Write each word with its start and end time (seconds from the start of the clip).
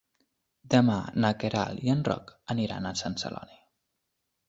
Demà 0.73 0.95
na 1.25 1.31
Queralt 1.45 1.85
i 1.89 1.93
en 1.97 2.03
Roc 2.09 2.35
aniran 2.57 2.89
a 2.89 2.97
Sant 3.05 3.23
Celoni. 3.27 3.65